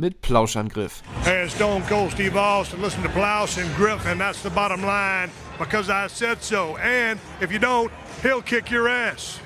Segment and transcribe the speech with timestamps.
[0.00, 1.02] mit Plauschangriff.
[1.22, 2.80] Hey, Stone Cold Steve Austin.
[2.80, 6.76] Listen to Plausch and Griff, and that's the bottom line because I said so.
[6.78, 7.92] And if you don't,
[8.22, 9.40] he'll kick your ass.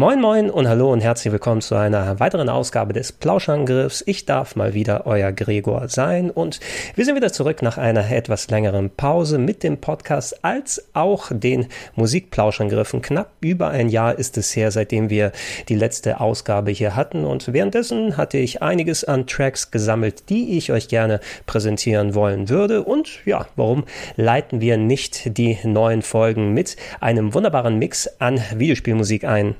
[0.00, 4.02] Moin Moin und hallo und herzlich willkommen zu einer weiteren Ausgabe des Plauschangriffs.
[4.06, 6.58] Ich darf mal wieder euer Gregor sein und
[6.94, 11.66] wir sind wieder zurück nach einer etwas längeren Pause mit dem Podcast als auch den
[11.96, 13.02] Musikplauschangriffen.
[13.02, 15.32] Knapp über ein Jahr ist es her, seitdem wir
[15.68, 20.72] die letzte Ausgabe hier hatten und währenddessen hatte ich einiges an Tracks gesammelt, die ich
[20.72, 23.84] euch gerne präsentieren wollen würde und ja, warum
[24.16, 29.56] leiten wir nicht die neuen Folgen mit einem wunderbaren Mix an Videospielmusik ein?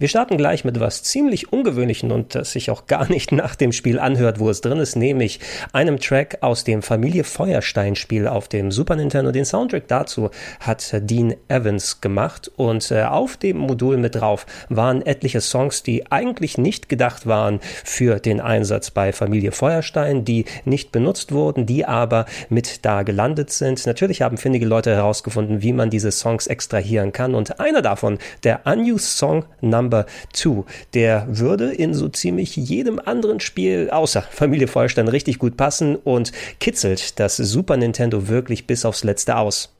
[0.00, 3.70] Wir starten gleich mit was ziemlich Ungewöhnlichen und das sich auch gar nicht nach dem
[3.70, 5.40] Spiel anhört, wo es drin ist, nämlich
[5.74, 9.30] einem Track aus dem Familie Feuerstein Spiel auf dem Super Nintendo.
[9.30, 15.04] Den Soundtrack dazu hat Dean Evans gemacht und äh, auf dem Modul mit drauf waren
[15.04, 20.92] etliche Songs, die eigentlich nicht gedacht waren für den Einsatz bei Familie Feuerstein, die nicht
[20.92, 23.84] benutzt wurden, die aber mit da gelandet sind.
[23.84, 28.62] Natürlich haben findige Leute herausgefunden, wie man diese Songs extrahieren kann und einer davon, der
[28.64, 30.64] Unused Song Number Number 2.
[30.94, 36.30] Der würde in so ziemlich jedem anderen Spiel außer Familie Feuerstein richtig gut passen und
[36.60, 39.74] kitzelt das Super Nintendo wirklich bis aufs Letzte aus.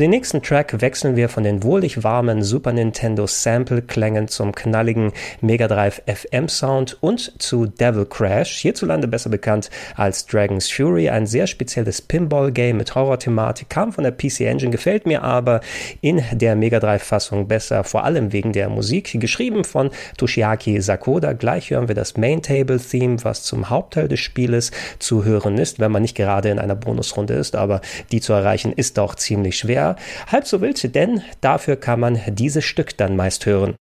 [0.00, 5.12] Für den nächsten Track wechseln wir von den wohlig warmen Super Nintendo Sample-Klängen zum knalligen
[5.42, 11.26] Mega Drive FM Sound und zu Devil Crash, hierzulande besser bekannt als Dragon's Fury, ein
[11.26, 15.60] sehr spezielles Pinball-Game mit Horror-Thematik, kam von der PC Engine, gefällt mir aber
[16.00, 21.34] in der Mega Drive-Fassung besser, vor allem wegen der Musik, geschrieben von Toshiaki Sakoda.
[21.34, 26.00] Gleich hören wir das Main-Table-Theme, was zum Hauptteil des Spieles zu hören ist, wenn man
[26.00, 27.82] nicht gerade in einer Bonusrunde ist, aber
[28.12, 29.89] die zu erreichen ist doch ziemlich schwer.
[30.30, 33.76] Halb so wild, denn dafür kann man dieses Stück dann meist hören.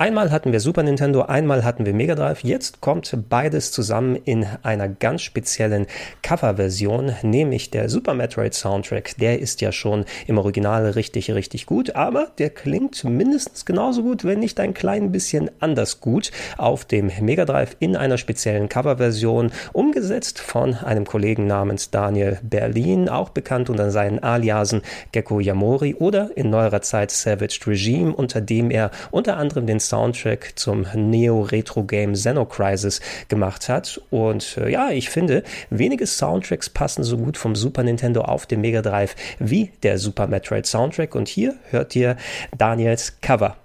[0.00, 2.42] Einmal hatten wir Super Nintendo, einmal hatten wir Mega Drive.
[2.42, 5.86] Jetzt kommt beides zusammen in einer ganz speziellen
[6.22, 9.18] Coverversion, nämlich der Super Metroid Soundtrack.
[9.18, 14.24] Der ist ja schon im Original richtig, richtig gut, aber der klingt mindestens genauso gut,
[14.24, 19.52] wenn nicht ein klein bisschen anders gut auf dem Mega Drive in einer speziellen Coverversion,
[19.74, 24.80] umgesetzt von einem Kollegen namens Daniel Berlin, auch bekannt unter seinen Aliasen
[25.12, 30.52] Gecko Yamori oder in neuerer Zeit Savage Regime, unter dem er unter anderem den Soundtrack
[30.54, 34.00] zum Neo-Retro-Game Xenocrisis gemacht hat.
[34.10, 38.60] Und äh, ja, ich finde, wenige Soundtracks passen so gut vom Super Nintendo auf den
[38.60, 41.14] Mega Drive wie der Super Metroid Soundtrack.
[41.14, 42.16] Und hier hört ihr
[42.56, 43.56] Daniels Cover.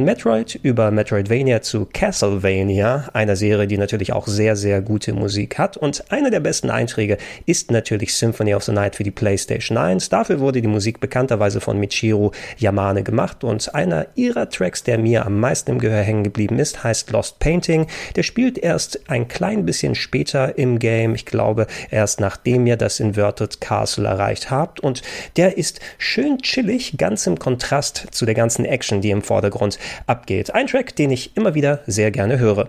[0.00, 5.58] Von Metroid über Metroidvania zu Castlevania, einer Serie, die natürlich auch sehr, sehr gute Musik
[5.58, 5.76] hat.
[5.76, 10.08] Und einer der besten Einträge ist natürlich Symphony of the Night für die PlayStation 1.
[10.08, 13.44] Dafür wurde die Musik bekannterweise von Michiru Yamane gemacht.
[13.44, 17.38] Und einer ihrer Tracks, der mir am meisten im Gehör hängen geblieben ist, heißt Lost
[17.38, 17.86] Painting.
[18.16, 21.14] Der spielt erst ein klein bisschen später im Game.
[21.14, 24.80] Ich glaube, erst nachdem ihr das Inverted Castle erreicht habt.
[24.80, 25.02] Und
[25.36, 30.54] der ist schön chillig, ganz im Kontrast zu der ganzen Action, die im Vordergrund abgeht.
[30.54, 32.68] Ein Track, den ich immer wieder sehr gerne höre.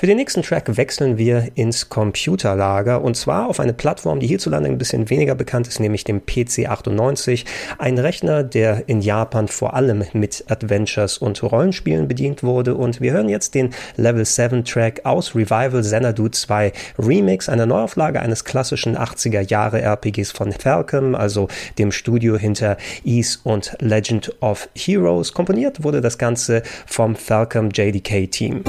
[0.00, 4.70] Für den nächsten Track wechseln wir ins Computerlager und zwar auf eine Plattform, die hierzulande
[4.70, 7.44] ein bisschen weniger bekannt ist, nämlich dem PC98.
[7.76, 12.76] Ein Rechner, der in Japan vor allem mit Adventures und Rollenspielen bedient wurde.
[12.76, 18.20] Und wir hören jetzt den Level 7 Track aus Revival Xanadu 2 Remix, einer Neuauflage
[18.20, 24.66] eines klassischen 80er Jahre RPGs von Falcom, also dem Studio hinter Ease und Legend of
[24.74, 25.34] Heroes.
[25.34, 28.64] Komponiert wurde das Ganze vom Falcom JDK Team.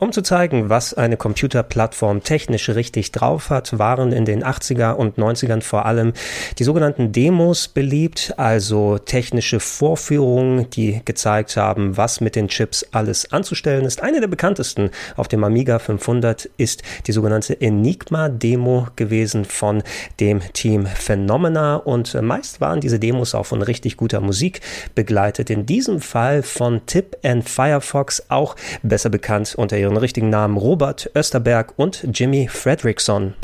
[0.00, 5.18] Um zu zeigen, was eine Computerplattform technisch richtig drauf hat, waren in den 80er und
[5.18, 6.14] 90ern vor allem
[6.58, 13.30] die sogenannten Demos beliebt, also technische Vorführungen, die gezeigt haben, was mit den Chips alles
[13.30, 14.02] anzustellen ist.
[14.02, 19.82] Eine der bekanntesten auf dem Amiga 500 ist die sogenannte Enigma-Demo gewesen von
[20.18, 24.62] dem Team Phenomena und meist waren diese Demos auch von richtig guter Musik
[24.94, 25.50] begleitet.
[25.50, 31.10] In diesem Fall von Tip and Firefox, auch besser bekannt unter ihrem richtigen Namen Robert
[31.14, 33.34] Österberg und Jimmy Fredrickson.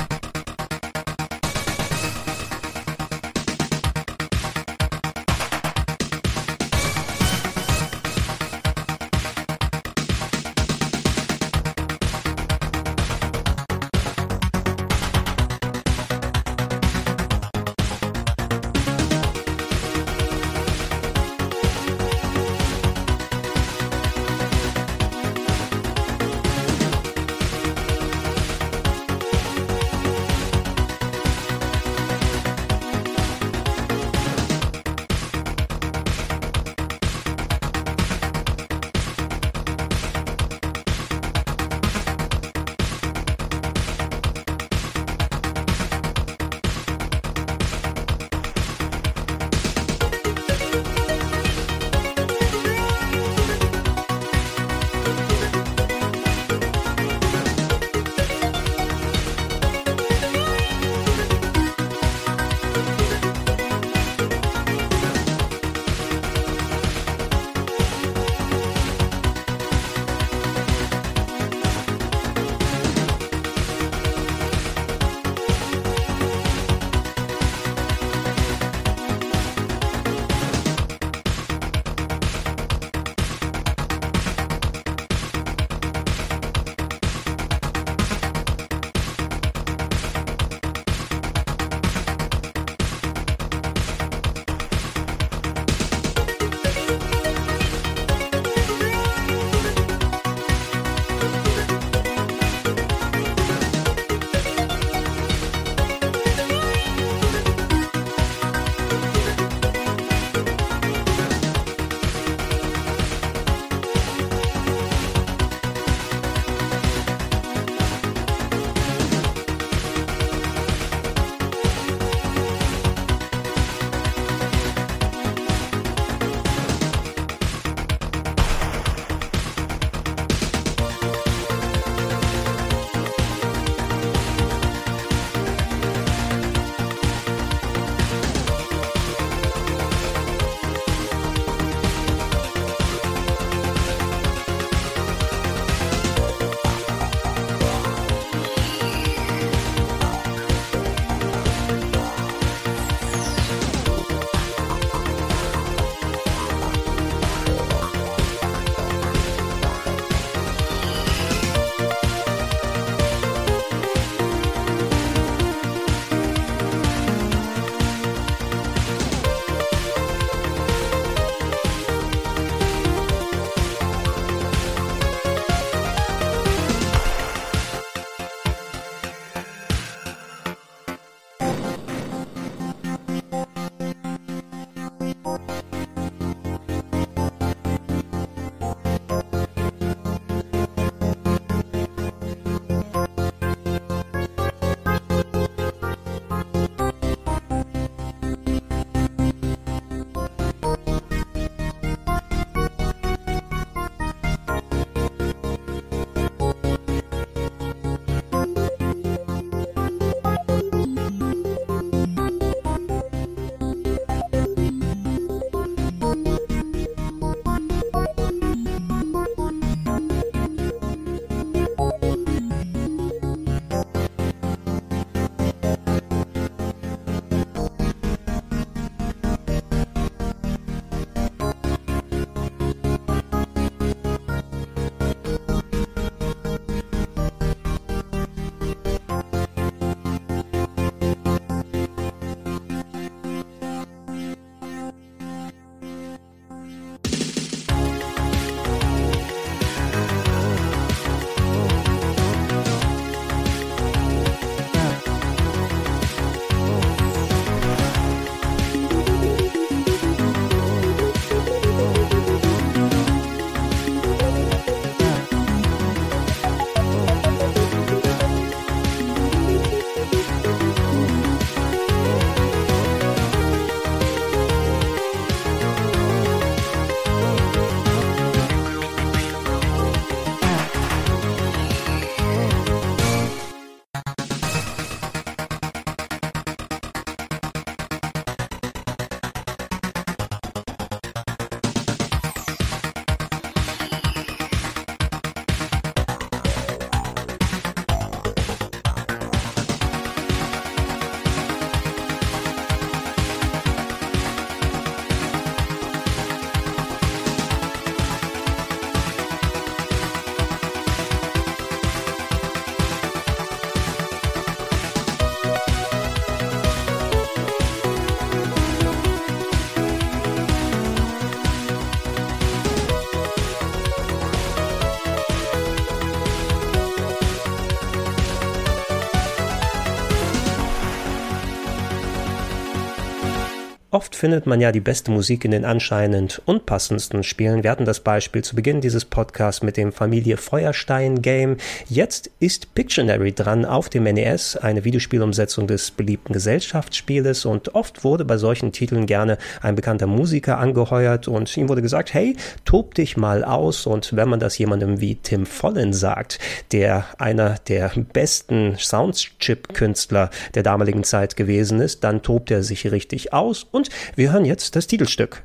[333.97, 337.63] Oft findet man ja die beste Musik in den anscheinend unpassendsten Spielen.
[337.63, 341.57] Wir hatten das Beispiel zu Beginn dieses Podcasts mit dem Familie Feuerstein Game.
[341.89, 348.27] Jetzt ist Pictionary dran auf dem NES, eine Videospielumsetzung des beliebten Gesellschaftsspieles und oft wurde
[348.27, 353.17] bei solchen Titeln gerne ein bekannter Musiker angeheuert und ihm wurde gesagt, hey, tob dich
[353.17, 356.39] mal aus und wenn man das jemandem wie Tim Follen sagt,
[356.71, 363.33] der einer der besten Soundchip-Künstler der damaligen Zeit gewesen ist, dann tobt er sich richtig
[363.33, 365.43] aus und wir hören jetzt das Titelstück.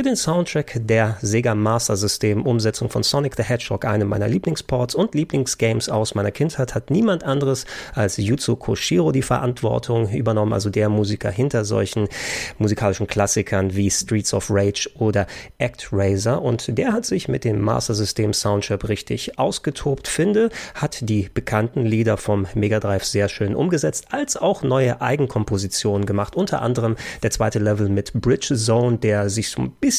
[0.00, 4.94] Für den Soundtrack der Sega Master System Umsetzung von Sonic the Hedgehog, einem meiner Lieblingsports
[4.94, 10.70] und Lieblingsgames aus meiner Kindheit, hat niemand anderes als Yuzo Koshiro die Verantwortung übernommen, also
[10.70, 12.08] der Musiker hinter solchen
[12.56, 15.26] musikalischen Klassikern wie Streets of Rage oder
[15.58, 16.40] ActRaiser.
[16.40, 21.84] Und der hat sich mit dem Master System Soundtrack richtig ausgetobt, finde, hat die bekannten
[21.84, 27.32] Lieder vom Mega Drive sehr schön umgesetzt, als auch neue Eigenkompositionen gemacht, unter anderem der
[27.32, 29.89] zweite Level mit Bridge Zone, der sich so ein bisschen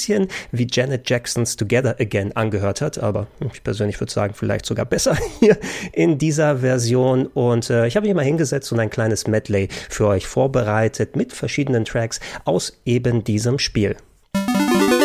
[0.51, 5.17] wie Janet Jacksons Together Again angehört hat, aber ich persönlich würde sagen, vielleicht sogar besser
[5.39, 5.57] hier
[5.93, 7.27] in dieser Version.
[7.27, 11.33] Und äh, ich habe mich mal hingesetzt und ein kleines Medley für euch vorbereitet mit
[11.33, 13.95] verschiedenen Tracks aus eben diesem Spiel.
[14.35, 15.00] Die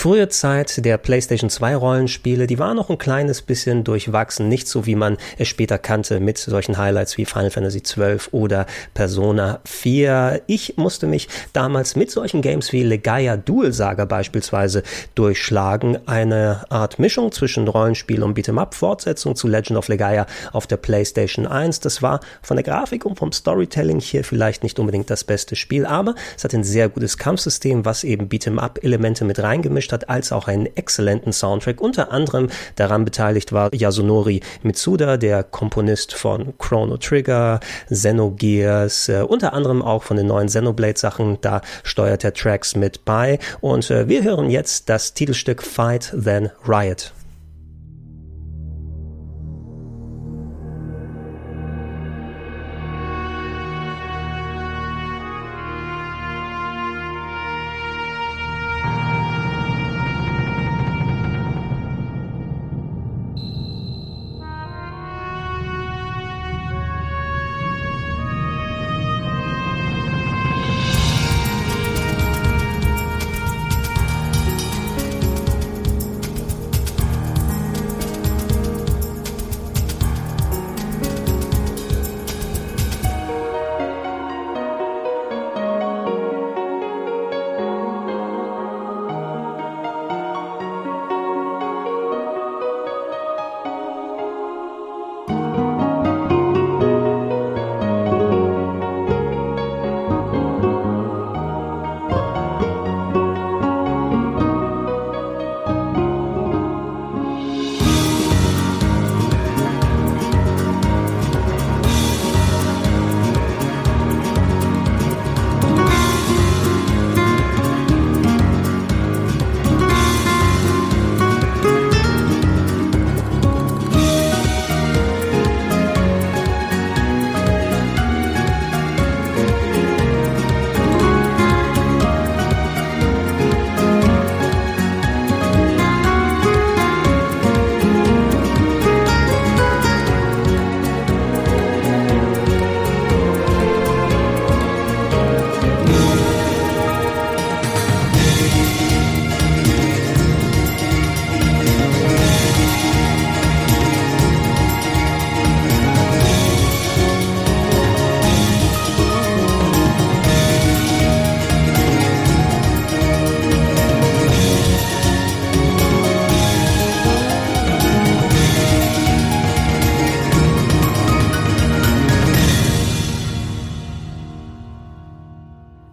[0.00, 4.86] frühe Zeit der PlayStation 2 Rollenspiele, die war noch ein kleines bisschen durchwachsen, nicht so
[4.86, 10.40] wie man es später kannte mit solchen Highlights wie Final Fantasy 12 oder Persona 4.
[10.46, 14.84] Ich musste mich damals mit solchen Games wie Legaia Dual Saga beispielsweise
[15.16, 20.24] durchschlagen, eine Art Mischung zwischen Rollenspiel und Beat'em Up, Fortsetzung zu Legend of Legaia
[20.54, 21.80] auf der PlayStation 1.
[21.80, 25.84] Das war von der Grafik und vom Storytelling hier vielleicht nicht unbedingt das beste Spiel,
[25.84, 30.08] aber es hat ein sehr gutes Kampfsystem, was eben Beat'em Up Elemente mit reingemischt hat,
[30.08, 31.80] als auch einen exzellenten Soundtrack.
[31.80, 39.52] Unter anderem daran beteiligt war Yasunori Mitsuda, der Komponist von Chrono Trigger, Xenogears, äh, unter
[39.52, 41.38] anderem auch von den neuen Xenoblade Sachen.
[41.40, 43.38] Da steuert er Tracks mit bei.
[43.60, 47.12] Und äh, wir hören jetzt das Titelstück Fight Then Riot.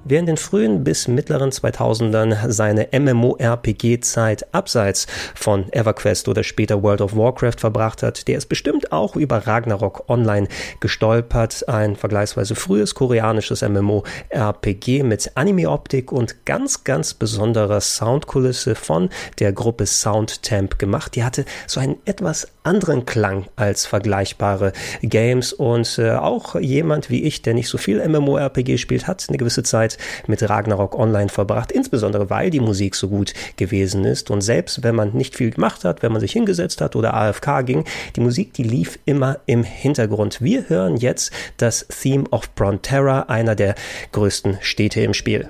[0.10, 5.05] Wer in den frühen bis mittleren 2000ern seine MMORPG-Zeit abseits
[5.36, 10.05] von EverQuest oder später World of Warcraft verbracht hat, der ist bestimmt auch über Ragnarok
[10.08, 10.47] Online
[10.80, 11.68] gestolpert.
[11.68, 19.86] Ein vergleichsweise frühes koreanisches MMORPG mit Anime-Optik und ganz, ganz besonderer Soundkulisse von der Gruppe
[19.88, 21.16] Soundtemp gemacht.
[21.16, 27.24] Die hatte so einen etwas anderen Klang als vergleichbare Games und äh, auch jemand wie
[27.24, 29.97] ich, der nicht so viel MMORPG spielt, hat eine gewisse Zeit
[30.28, 34.32] mit Ragnarok Online verbracht, insbesondere weil die Musik so gut gewesen ist.
[34.32, 37.66] Und selbst wenn man nicht viel gemacht hat, wenn man sich hingesetzt hat oder AFK
[37.66, 37.86] ging,
[38.16, 40.41] die Musik, die lief immer im Hintergrund.
[40.41, 43.76] Wir hören jetzt das Theme of Bronterra, einer der
[44.12, 45.50] größten Städte im Spiel.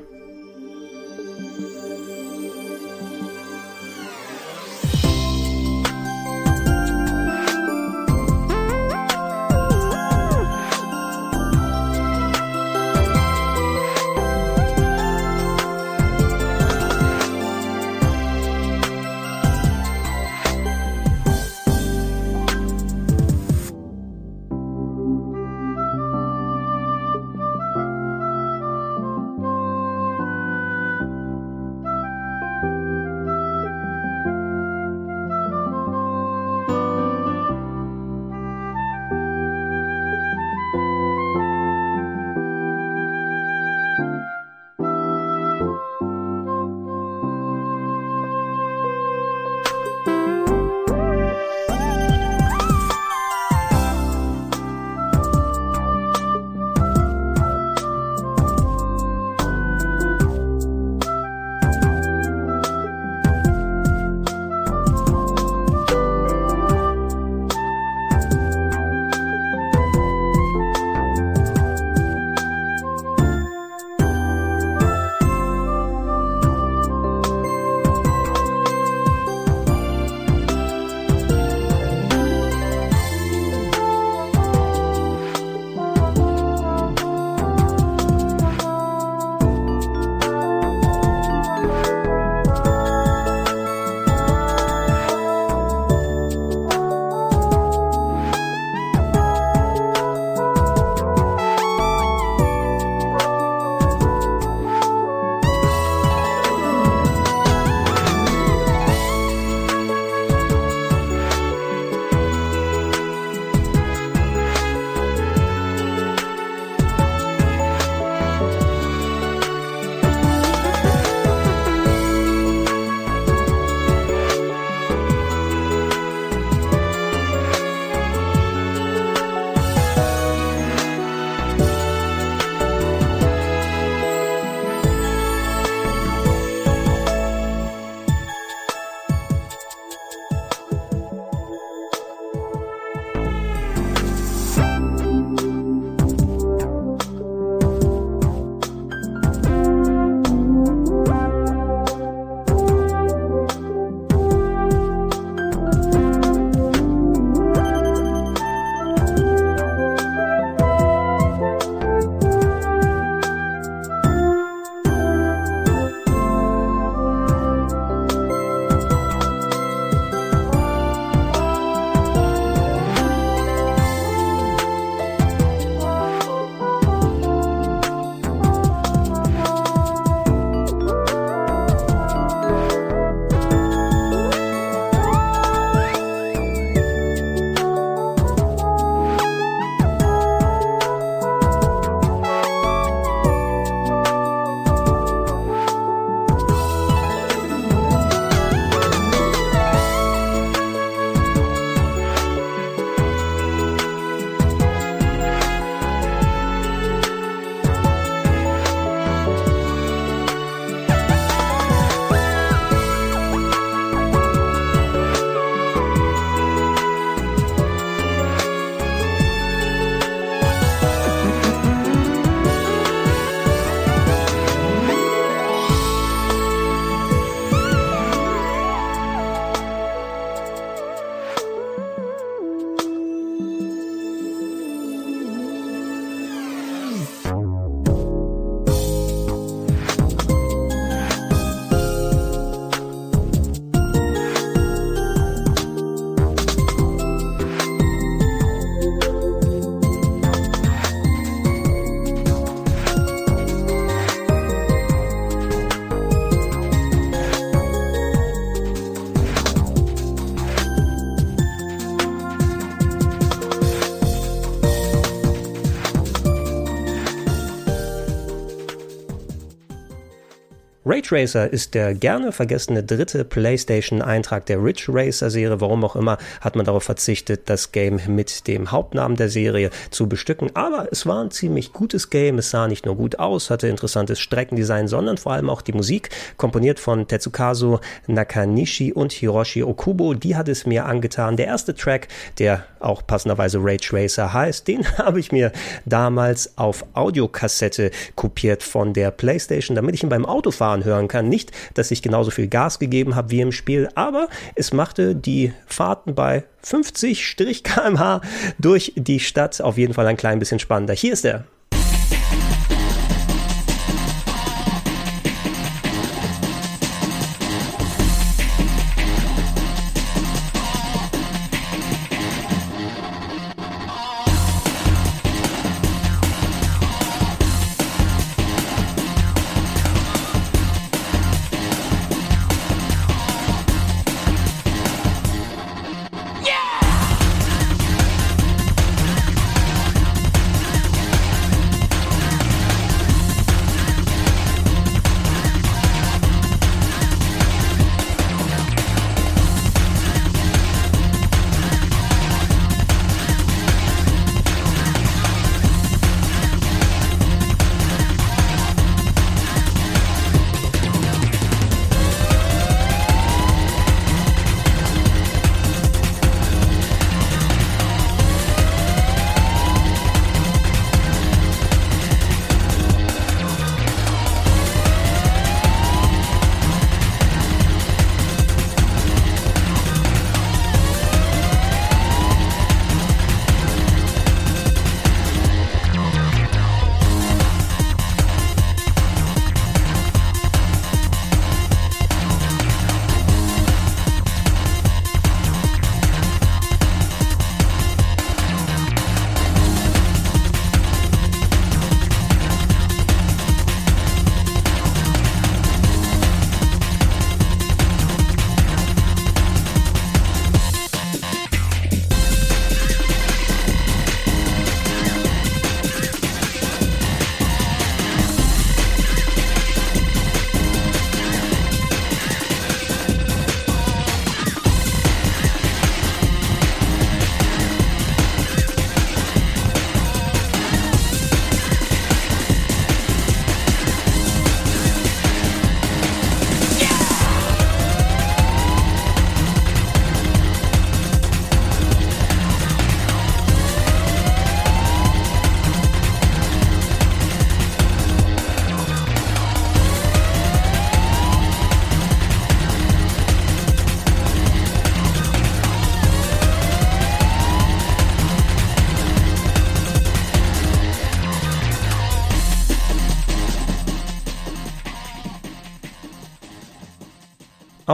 [271.12, 275.62] Racer ist der gerne vergessene dritte PlayStation-Eintrag der Ridge Racer-Serie.
[275.62, 280.08] Warum auch immer hat man darauf verzichtet, das Game mit dem Hauptnamen der Serie zu
[280.08, 280.50] bestücken.
[280.56, 282.38] Aber es war ein ziemlich gutes Game.
[282.38, 286.10] Es sah nicht nur gut aus, hatte interessantes Streckendesign, sondern vor allem auch die Musik,
[286.38, 290.14] komponiert von Tetsukazu Nakanishi und Hiroshi Okubo.
[290.14, 291.38] Die hat es mir angetan.
[291.38, 292.08] Der erste Track,
[292.40, 295.52] der auch passenderweise Rage Racer heißt, den habe ich mir
[295.86, 301.30] damals auf Audiokassette kopiert von der PlayStation, damit ich ihn beim Autofahren hören kann.
[301.30, 305.54] Nicht, dass ich genauso viel Gas gegeben habe wie im Spiel, aber es machte die
[305.68, 308.22] Fahrten bei 50 kmh
[308.58, 310.94] durch die Stadt auf jeden Fall ein klein bisschen spannender.
[310.94, 311.46] Hier ist er.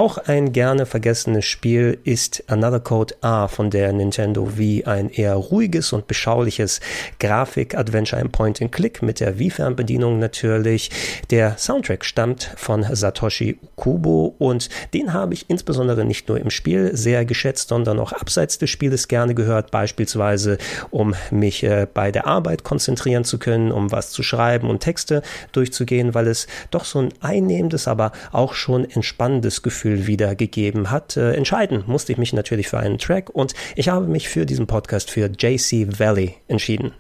[0.04, 5.36] Auch ein gerne vergessenes Spiel ist Another Code A von der Nintendo Wii, ein eher
[5.36, 6.82] ruhiges und beschauliches
[7.22, 10.92] Grafik-Adventure im Point-and-Click mit der Wii-Fernbedienung natürlich.
[11.30, 16.98] Der Soundtrack stammt von Satoshi Kubo und den habe ich insbesondere nicht nur im Spiel
[16.98, 20.58] sehr geschätzt, sondern auch abseits des Spieles gerne gehört, beispielsweise
[20.92, 25.22] um mich äh, bei der Arbeit konzentrieren zu können, um was zu schreiben und Texte
[25.54, 31.18] durchzugehen, weil es doch so ein einnehmendes, aber auch schon entspannendes Gefühl Gefühl wiedergegeben hat.
[31.18, 34.68] Äh, entscheiden musste ich mich natürlich für einen Track und ich habe mich für diesen
[34.68, 36.94] Podcast für JC Valley entschieden.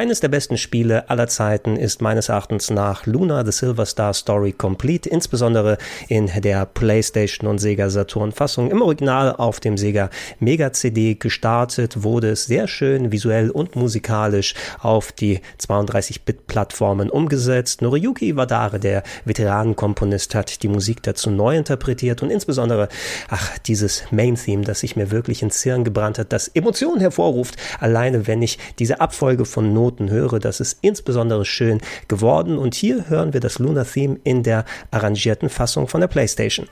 [0.00, 4.52] Eines der besten Spiele aller Zeiten ist meines Erachtens nach Luna The Silver Star Story
[4.52, 5.76] Complete, insbesondere
[6.08, 8.70] in der PlayStation und Sega Saturn Fassung.
[8.70, 14.54] Im Original auf dem Sega Mega CD gestartet wurde es sehr schön visuell und musikalisch
[14.78, 17.82] auf die 32-Bit-Plattformen umgesetzt.
[17.82, 22.88] Noriyuki Wadare, der Veteranenkomponist, hat die Musik dazu neu interpretiert und insbesondere,
[23.28, 28.26] ach, dieses Main-Theme, das sich mir wirklich ins Hirn gebrannt hat, das Emotionen hervorruft, alleine
[28.26, 30.38] wenn ich diese Abfolge von Noten höre.
[30.38, 32.58] Das ist insbesondere schön geworden.
[32.58, 36.68] Und hier hören wir das Lunar Theme in der arrangierten Fassung von der PlayStation.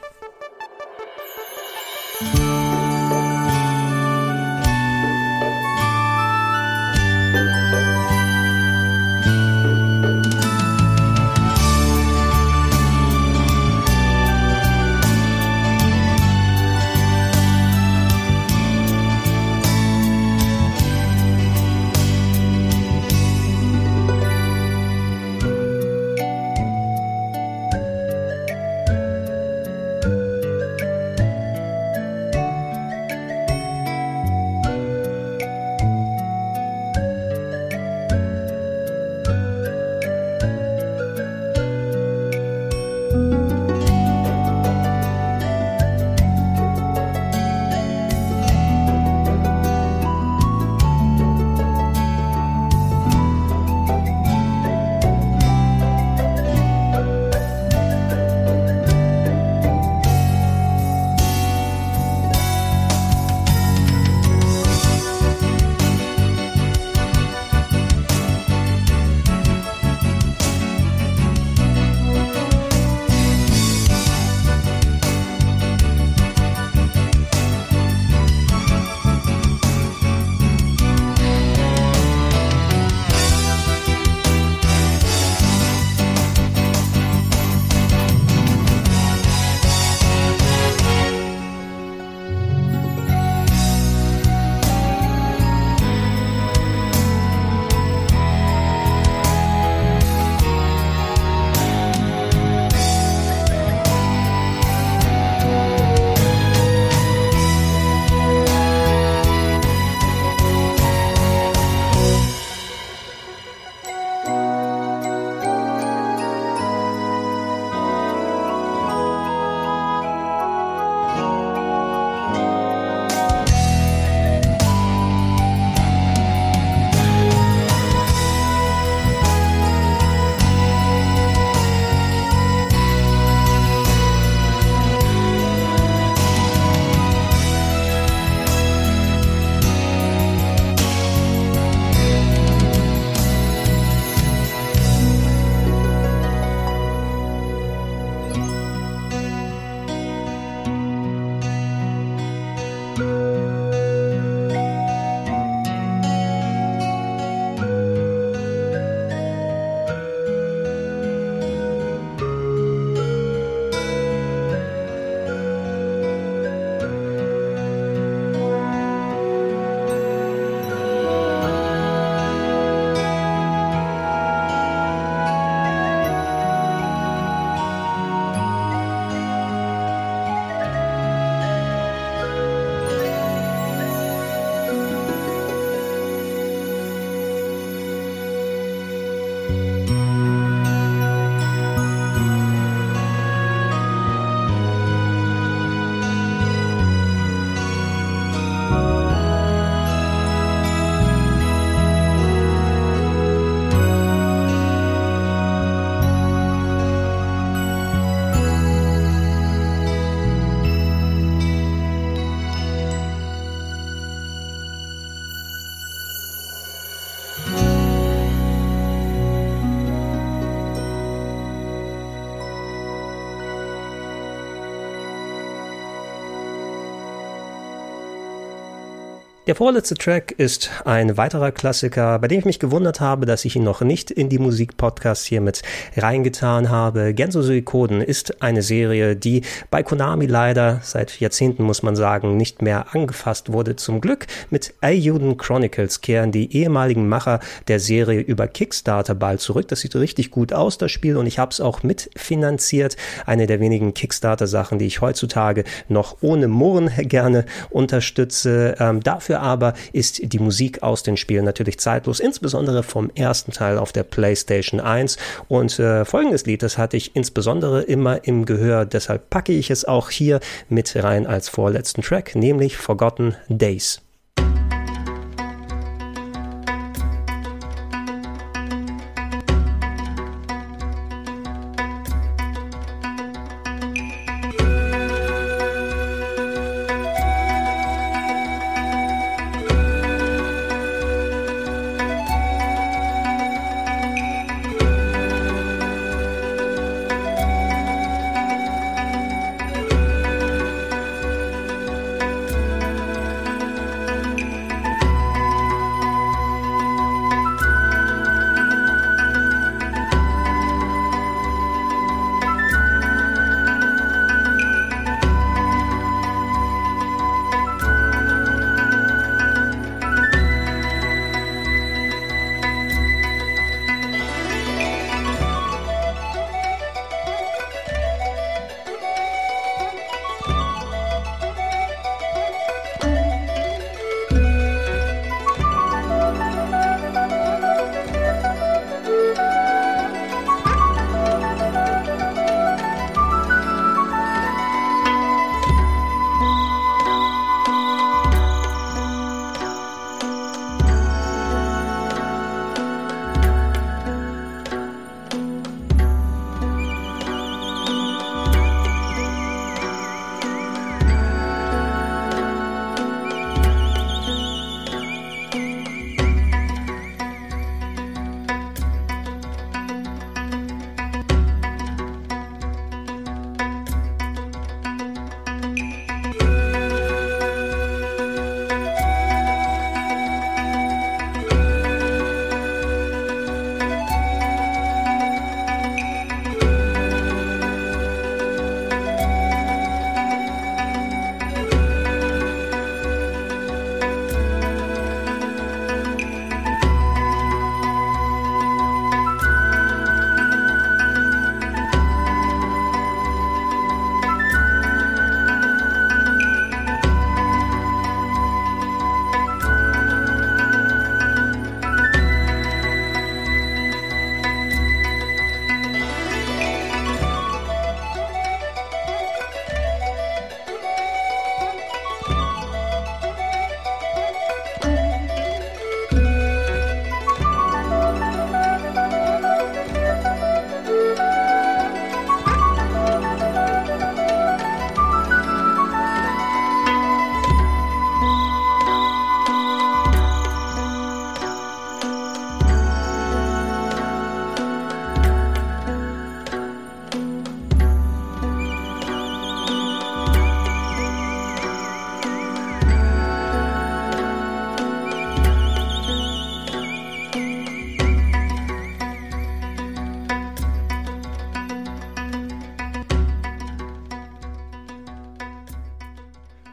[229.49, 233.57] Der vorletzte Track ist ein weiterer Klassiker, bei dem ich mich gewundert habe, dass ich
[233.57, 235.63] ihn noch nicht in die Musikpodcasts hier mit
[235.97, 237.15] reingetan habe.
[237.15, 239.41] Genso Suikoden ist eine Serie, die
[239.71, 243.75] bei Konami leider seit Jahrzehnten, muss man sagen, nicht mehr angefasst wurde.
[243.77, 249.67] Zum Glück mit Ayuden Chronicles kehren die ehemaligen Macher der Serie über Kickstarter bald zurück.
[249.69, 252.99] Das sieht richtig gut aus, das Spiel, und ich habe es auch mitfinanziert.
[253.25, 258.75] Eine der wenigen Kickstarter-Sachen, die ich heutzutage noch ohne Murren gerne unterstütze.
[258.79, 263.79] Ähm, dafür Aber ist die Musik aus den Spielen natürlich zeitlos, insbesondere vom ersten Teil
[263.79, 265.17] auf der PlayStation 1.
[265.49, 269.85] Und äh, folgendes Lied, das hatte ich insbesondere immer im Gehör, deshalb packe ich es
[269.85, 274.01] auch hier mit rein als vorletzten Track, nämlich Forgotten Days.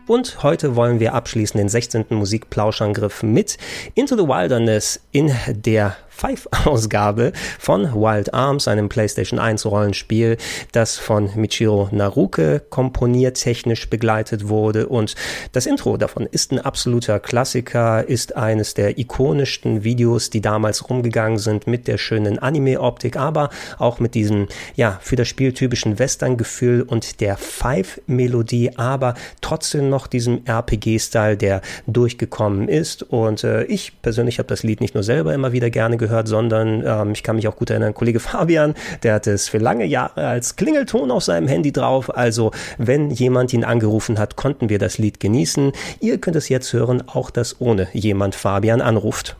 [0.07, 2.05] Und heute wollen wir abschließen den 16.
[2.09, 3.57] Musikplauschangriff mit
[3.95, 10.37] Into the Wilderness in der Five-Ausgabe von Wild Arms, einem PlayStation 1 Rollenspiel,
[10.71, 14.87] das von Michiro Naruke komponiert, technisch begleitet wurde.
[14.87, 15.15] Und
[15.51, 21.37] das Intro davon ist ein absoluter Klassiker, ist eines der ikonischsten Videos, die damals rumgegangen
[21.37, 26.83] sind mit der schönen Anime-Optik, aber auch mit diesem, ja, für das Spiel typischen Western-Gefühl
[26.83, 33.03] und der Five-Melodie, aber trotzdem noch diesem RPG-Style, der durchgekommen ist.
[33.03, 36.27] Und äh, ich persönlich habe das Lied nicht nur selber immer wieder gerne gehört, gehört,
[36.27, 39.85] sondern ähm, ich kann mich auch gut erinnern, Kollege Fabian, der hat es für lange
[39.85, 42.15] Jahre als Klingelton auf seinem Handy drauf.
[42.15, 45.71] Also wenn jemand ihn angerufen hat, konnten wir das Lied genießen.
[45.99, 49.35] Ihr könnt es jetzt hören, auch das ohne jemand Fabian anruft.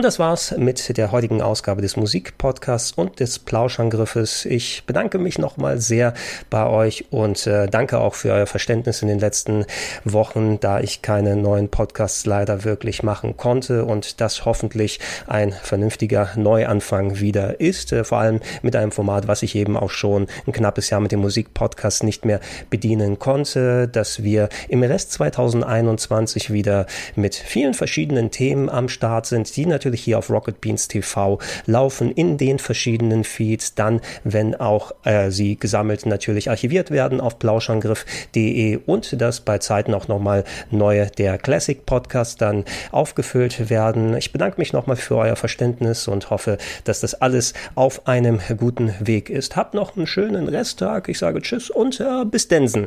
[0.00, 4.46] Und das war's mit der heutigen Ausgabe des Musikpodcasts und des Plauschangriffes.
[4.46, 6.14] Ich bedanke mich nochmal sehr
[6.48, 9.66] bei euch und äh, danke auch für euer Verständnis in den letzten
[10.04, 16.30] Wochen, da ich keine neuen Podcasts leider wirklich machen konnte und das hoffentlich ein vernünftiger
[16.34, 17.92] Neuanfang wieder ist.
[17.92, 21.12] Äh, vor allem mit einem Format, was ich eben auch schon ein knappes Jahr mit
[21.12, 22.40] dem Musikpodcast nicht mehr
[22.70, 26.86] bedienen konnte, dass wir im Rest 2021 wieder
[27.16, 32.12] mit vielen verschiedenen Themen am Start sind, die natürlich hier auf Rocket Beans TV laufen
[32.12, 38.78] in den verschiedenen Feeds, dann, wenn auch äh, sie gesammelt natürlich archiviert werden auf plauschangriff.de
[38.86, 44.16] und dass bei Zeiten auch nochmal neue der Classic Podcast dann aufgefüllt werden.
[44.16, 48.94] Ich bedanke mich nochmal für euer Verständnis und hoffe, dass das alles auf einem guten
[49.00, 49.56] Weg ist.
[49.56, 51.08] Habt noch einen schönen Resttag.
[51.08, 52.86] Ich sage Tschüss und äh, bis Densen.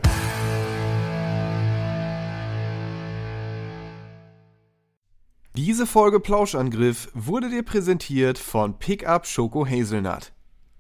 [5.56, 10.34] Diese Folge Plauschangriff wurde dir präsentiert von Pickup Schoko Hazelnut.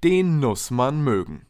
[0.03, 1.45] Den muss man mögen.